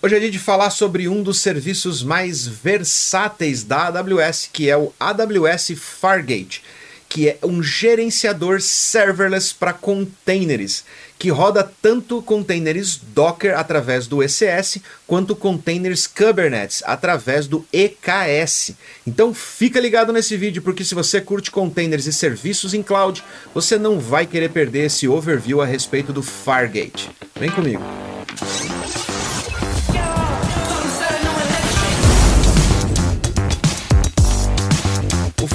[0.00, 4.76] Hoje é dia de falar sobre um dos serviços mais versáteis da AWS, que é
[4.76, 6.62] o AWS Fargate,
[7.08, 10.84] que é um gerenciador serverless para containers,
[11.18, 18.76] que roda tanto containers Docker através do ECS, quanto containers Kubernetes através do EKS.
[19.04, 23.76] Então fica ligado nesse vídeo, porque se você curte containers e serviços em cloud, você
[23.76, 27.10] não vai querer perder esse overview a respeito do Fargate.
[27.34, 27.82] Vem comigo.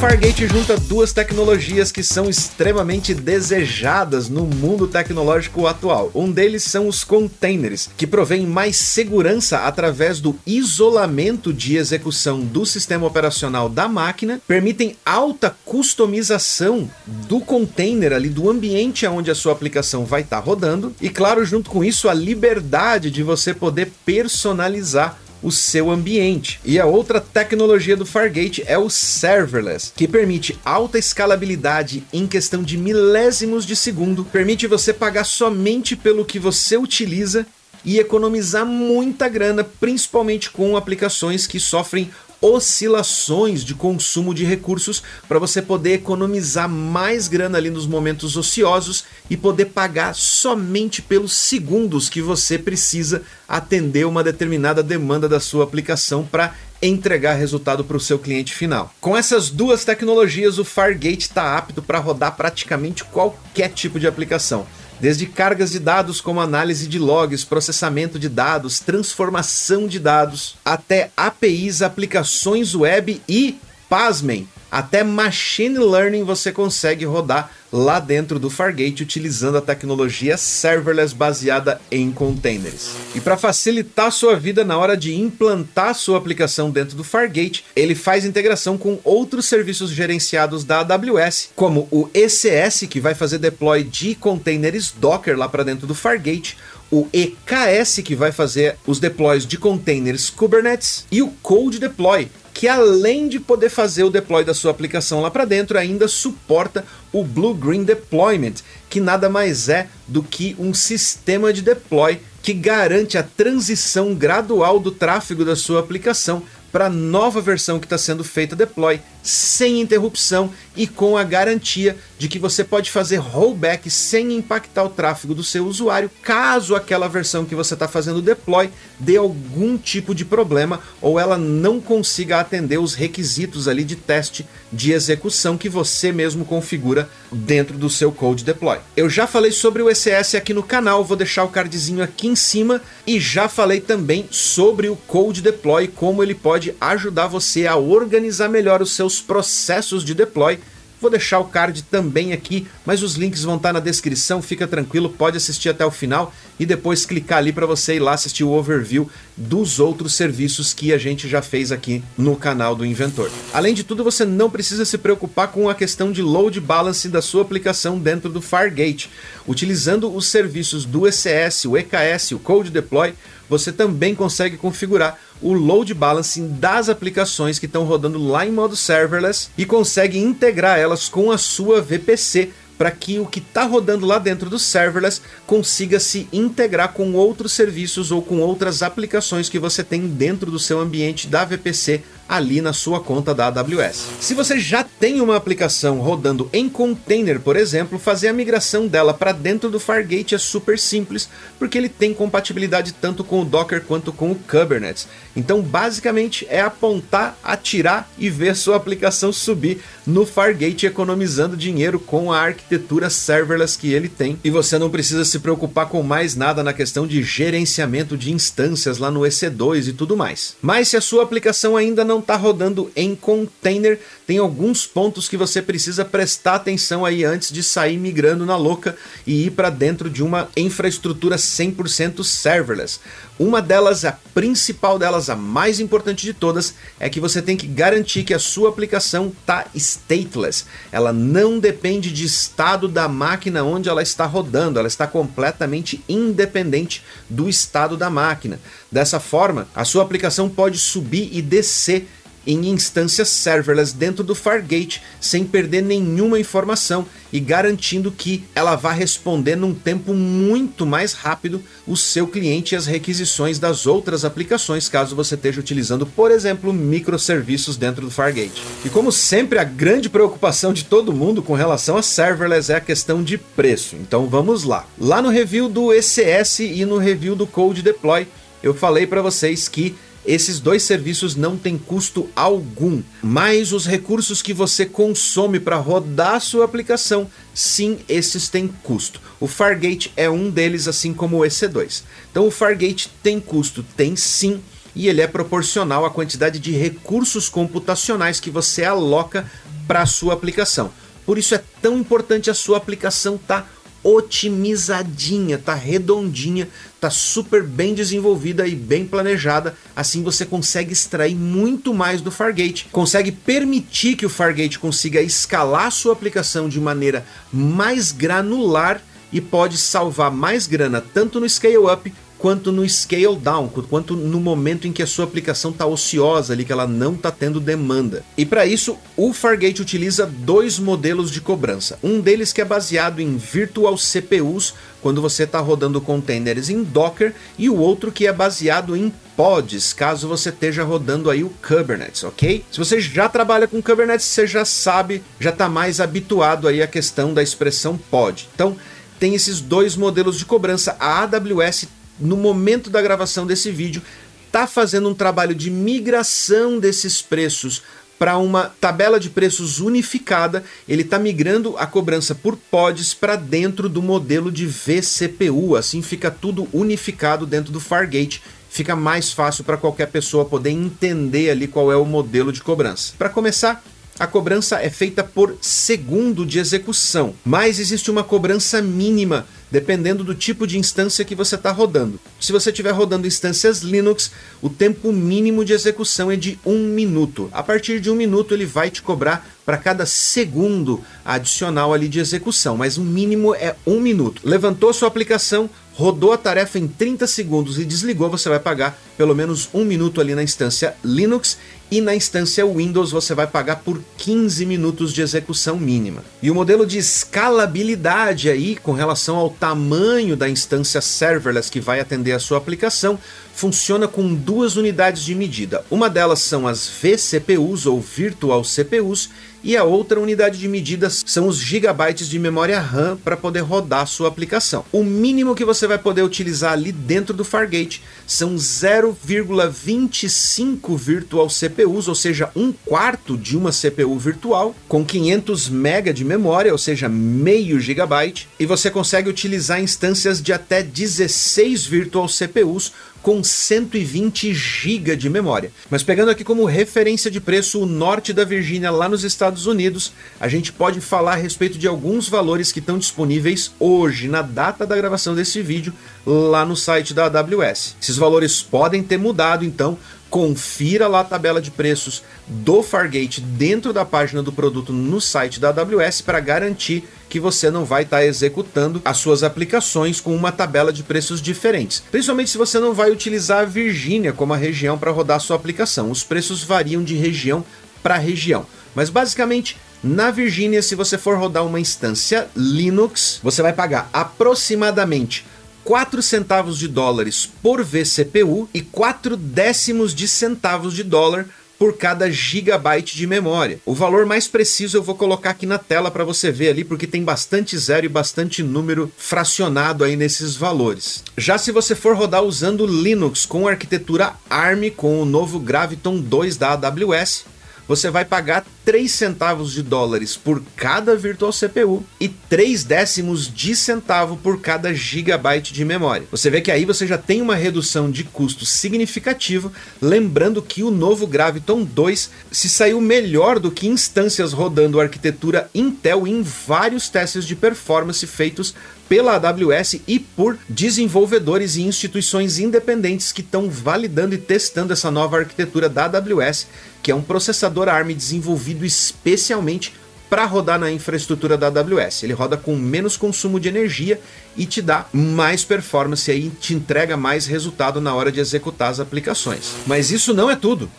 [0.03, 6.11] Fargate junta duas tecnologias que são extremamente desejadas no mundo tecnológico atual.
[6.13, 12.65] Um deles são os containers, que provém mais segurança através do isolamento de execução do
[12.65, 19.53] sistema operacional da máquina, permitem alta customização do container ali, do ambiente onde a sua
[19.53, 23.89] aplicação vai estar tá rodando, e claro, junto com isso, a liberdade de você poder
[24.05, 26.59] personalizar o seu ambiente.
[26.63, 32.63] E a outra tecnologia do Fargate é o serverless, que permite alta escalabilidade em questão
[32.63, 37.45] de milésimos de segundo, permite você pagar somente pelo que você utiliza
[37.85, 42.09] e economizar muita grana, principalmente com aplicações que sofrem
[42.43, 49.05] oscilações de consumo de recursos para você poder economizar mais grana ali nos momentos ociosos
[49.29, 55.63] e poder pagar somente pelos segundos que você precisa atender uma determinada demanda da sua
[55.63, 58.93] aplicação para entregar resultado para o seu cliente final.
[58.99, 64.67] Com essas duas tecnologias, o Fargate está apto para rodar praticamente qualquer tipo de aplicação
[64.99, 71.11] desde cargas de dados como análise de logs, processamento de dados, transformação de dados, até
[71.15, 73.57] APIs, aplicações web e,
[73.89, 81.15] pasmem, até machine learning você consegue rodar lá dentro do Fargate utilizando a tecnologia serverless
[81.15, 82.91] baseada em containers.
[83.15, 87.95] E para facilitar sua vida na hora de implantar sua aplicação dentro do Fargate, ele
[87.95, 93.83] faz integração com outros serviços gerenciados da AWS, como o ECS, que vai fazer deploy
[93.83, 96.55] de containers Docker lá para dentro do Fargate,
[96.91, 102.67] o EKS, que vai fazer os deploys de containers Kubernetes, e o Code Deploy, que
[102.67, 107.23] além de poder fazer o deploy da sua aplicação lá para dentro, ainda suporta o
[107.23, 108.55] Blue Green Deployment,
[108.89, 114.79] que nada mais é do que um sistema de deploy que garante a transição gradual
[114.79, 119.79] do tráfego da sua aplicação para a nova versão que está sendo feita deploy sem
[119.79, 125.33] interrupção e com a garantia de que você pode fazer rollback sem impactar o tráfego
[125.33, 128.69] do seu usuário, caso aquela versão que você está fazendo deploy
[128.99, 134.45] dê algum tipo de problema ou ela não consiga atender os requisitos ali de teste
[134.71, 138.79] de execução que você mesmo configura dentro do seu code deploy.
[138.95, 142.35] Eu já falei sobre o ECS aqui no canal, vou deixar o cardzinho aqui em
[142.35, 147.75] cima e já falei também sobre o code deploy, como ele pode ajudar você a
[147.75, 150.59] organizar melhor os seus processos de deploy
[151.03, 155.09] Vou deixar o card também aqui, mas os links vão estar na descrição, fica tranquilo,
[155.09, 158.51] pode assistir até o final e depois clicar ali para você ir lá assistir o
[158.51, 163.29] overview dos outros serviços que a gente já fez aqui no canal do Inventor.
[163.51, 167.21] Além de tudo, você não precisa se preocupar com a questão de load balance da
[167.21, 169.09] sua aplicação dentro do Fargate.
[169.45, 173.13] Utilizando os serviços do ECS, o EKS, o Code Deploy,
[173.49, 178.75] você também consegue configurar o load balancing das aplicações que estão rodando lá em modo
[178.75, 184.05] serverless e consegue integrar elas com a sua VPC para que o que está rodando
[184.05, 189.59] lá dentro do serverless consiga se integrar com outros serviços ou com outras aplicações que
[189.59, 194.07] você tem dentro do seu ambiente da VPC ali na sua conta da AWS.
[194.19, 199.13] Se você já tem uma aplicação rodando em container, por exemplo, fazer a migração dela
[199.13, 201.29] para dentro do Fargate é super simples,
[201.59, 205.07] porque ele tem compatibilidade tanto com o Docker quanto com o Kubernetes.
[205.35, 212.31] Então, basicamente, é apontar, atirar e ver sua aplicação subir no Fargate, economizando dinheiro com
[212.31, 214.39] a arquitetura serverless que ele tem.
[214.43, 218.97] E você não precisa se preocupar com mais nada na questão de gerenciamento de instâncias
[218.97, 220.55] lá no EC2 e tudo mais.
[220.61, 225.35] Mas se a sua aplicação ainda não está rodando em container, tem alguns pontos que
[225.35, 228.95] você precisa prestar atenção aí antes de sair migrando na louca
[229.27, 232.99] e ir para dentro de uma infraestrutura 100% serverless.
[233.37, 237.65] Uma delas, a principal delas, a mais importante de todas, é que você tem que
[237.65, 240.65] garantir que a sua aplicação está stateless.
[240.91, 247.03] Ela não depende de estado da máquina onde ela está rodando, ela está completamente independente
[247.29, 248.59] do estado da máquina.
[248.91, 252.07] Dessa forma, a sua aplicação pode subir e descer
[252.45, 258.91] em instâncias serverless dentro do Fargate sem perder nenhuma informação e garantindo que ela vá
[258.91, 264.87] responder num tempo muito mais rápido o seu cliente e as requisições das outras aplicações,
[264.87, 268.61] caso você esteja utilizando, por exemplo, microserviços dentro do Fargate.
[268.85, 272.81] E como sempre, a grande preocupação de todo mundo com relação a serverless é a
[272.81, 273.95] questão de preço.
[273.95, 274.85] Então vamos lá.
[274.99, 278.27] Lá no review do ECS e no review do Code Deploy,
[278.61, 279.95] eu falei para vocês que
[280.25, 286.39] esses dois serviços não têm custo algum, mas os recursos que você consome para rodar
[286.39, 289.21] sua aplicação, sim, esses têm custo.
[289.39, 292.03] O Fargate é um deles, assim como o EC2.
[292.31, 294.61] Então o Fargate tem custo, tem sim,
[294.95, 299.49] e ele é proporcional à quantidade de recursos computacionais que você aloca
[299.87, 300.91] para a sua aplicação.
[301.25, 303.67] Por isso é tão importante a sua aplicação estar tá
[304.03, 306.67] otimizadinha, tá redondinha,
[306.99, 309.75] tá super bem desenvolvida e bem planejada.
[309.95, 315.91] Assim você consegue extrair muito mais do Fargate, consegue permitir que o Fargate consiga escalar
[315.91, 319.01] sua aplicação de maneira mais granular
[319.31, 324.37] e pode salvar mais grana tanto no scale up quanto no scale down, quanto no
[324.37, 328.21] momento em que a sua aplicação está ociosa ali, que ela não está tendo demanda.
[328.37, 331.97] E para isso, o Fargate utiliza dois modelos de cobrança.
[332.03, 337.33] Um deles que é baseado em virtual CPUs, quando você está rodando containers em Docker,
[337.57, 342.25] e o outro que é baseado em pods, caso você esteja rodando aí o Kubernetes,
[342.25, 342.65] ok?
[342.69, 346.87] Se você já trabalha com Kubernetes, você já sabe, já está mais habituado aí à
[346.87, 348.49] questão da expressão pod.
[348.53, 348.75] Então,
[349.17, 350.97] tem esses dois modelos de cobrança.
[350.99, 351.87] A AWS
[352.19, 354.01] no momento da gravação desse vídeo,
[354.45, 357.81] está fazendo um trabalho de migração desses preços
[358.19, 363.89] para uma tabela de preços unificada, ele está migrando a cobrança por pods para dentro
[363.89, 369.77] do modelo de vCPU, assim fica tudo unificado dentro do Fargate, fica mais fácil para
[369.77, 373.13] qualquer pessoa poder entender ali qual é o modelo de cobrança.
[373.17, 373.83] Para começar,
[374.19, 380.35] a cobrança é feita por segundo de execução, mas existe uma cobrança mínima dependendo do
[380.35, 382.19] tipo de instância que você está rodando.
[382.39, 384.29] Se você estiver rodando instâncias Linux,
[384.61, 387.49] o tempo mínimo de execução é de um minuto.
[387.51, 392.19] A partir de um minuto, ele vai te cobrar para cada segundo adicional ali de
[392.19, 394.43] execução, mas o mínimo é um minuto.
[394.43, 399.33] Levantou sua aplicação, rodou a tarefa em 30 segundos e desligou, você vai pagar pelo
[399.33, 401.57] menos um minuto ali na instância Linux
[401.93, 406.23] e na instância Windows você vai pagar por 15 minutos de execução mínima.
[406.41, 411.99] E o modelo de escalabilidade aí com relação ao tamanho da instância serverless que vai
[411.99, 413.19] atender a sua aplicação
[413.53, 415.85] funciona com duas unidades de medida.
[415.91, 419.29] Uma delas são as vCPUs ou Virtual CPUs
[419.63, 424.05] e a outra unidade de medida são os gigabytes de memória RAM para poder rodar
[424.07, 424.83] sua aplicação.
[424.91, 431.82] O mínimo que você vai poder utilizar ali dentro do Fargate são 0,25 Virtual CPUs,
[431.85, 437.07] ou seja, um quarto de uma CPU virtual, com 500 MB de memória, ou seja,
[437.07, 442.91] meio gigabyte, e você consegue utilizar instâncias de até 16 Virtual CPUs
[443.23, 445.71] com 120 GB de memória.
[445.89, 450.11] Mas pegando aqui como referência de preço o norte da Virgínia lá nos Estados Unidos,
[450.39, 454.85] a gente pode falar a respeito de alguns valores que estão disponíveis hoje, na data
[454.85, 455.93] da gravação desse vídeo,
[456.25, 457.95] lá no site da AWS.
[458.01, 459.97] Esses valores podem ter mudado, então
[460.33, 465.59] confira lá a tabela de preços do Fargate dentro da página do produto no site
[465.59, 470.35] da AWS para garantir que você não vai estar tá executando as suas aplicações com
[470.35, 472.03] uma tabela de preços diferentes.
[472.09, 475.55] Principalmente se você não vai utilizar a Virgínia como a região para rodar a sua
[475.55, 476.09] aplicação.
[476.09, 477.63] Os preços variam de região
[478.01, 478.65] para região.
[478.95, 485.45] Mas basicamente, na Virgínia, se você for rodar uma instância Linux, você vai pagar aproximadamente
[485.83, 491.45] 4 centavos de dólares por vCPU e 4 décimos de centavos de dólar
[491.77, 493.79] por cada gigabyte de memória.
[493.85, 497.05] O valor mais preciso eu vou colocar aqui na tela para você ver ali, porque
[497.05, 501.23] tem bastante zero e bastante número fracionado aí nesses valores.
[501.37, 506.55] Já se você for rodar usando Linux com arquitetura ARM com o novo Graviton 2
[506.55, 507.45] da AWS,
[507.87, 513.75] você vai pagar 3 centavos de dólares por cada virtual CPU e 3 décimos de
[513.75, 516.27] centavo por cada gigabyte de memória.
[516.31, 519.71] Você vê que aí você já tem uma redução de custo significativa,
[520.01, 526.27] lembrando que o novo Graviton 2 se saiu melhor do que instâncias rodando arquitetura Intel
[526.27, 528.73] em vários testes de performance feitos
[529.07, 535.37] pela AWS e por desenvolvedores e instituições independentes que estão validando e testando essa nova
[535.37, 536.67] arquitetura da AWS,
[537.03, 539.93] que é um processador ARM desenvolvido especialmente
[540.33, 542.23] para rodar na infraestrutura da AWS.
[542.23, 544.19] Ele roda com menos consumo de energia
[544.57, 548.99] e te dá mais performance e te entrega mais resultado na hora de executar as
[548.99, 549.73] aplicações.
[549.85, 550.89] Mas isso não é tudo.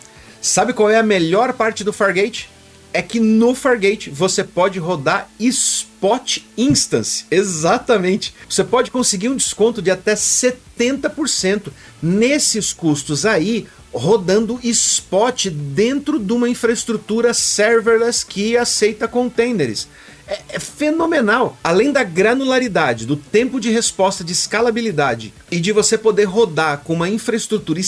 [0.41, 2.49] Sabe qual é a melhor parte do Fargate?
[2.93, 7.25] É que no Fargate você pode rodar Spot Instance.
[7.29, 8.33] Exatamente.
[8.47, 16.33] Você pode conseguir um desconto de até 70% nesses custos aí, rodando Spot dentro de
[16.33, 19.87] uma infraestrutura serverless que aceita containers
[20.27, 21.57] é, é, fenomenal.
[21.63, 26.93] Além da granularidade, do tempo de resposta, de escalabilidade e de você poder rodar com
[26.93, 27.79] uma infraestrutura